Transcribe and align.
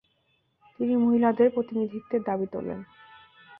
তিনি 0.79 0.93
মহিলাদের 0.95 1.47
প্রতিনিধিত্বের 1.49 2.21
দাবি 2.23 2.47
তোলেন। 2.53 2.79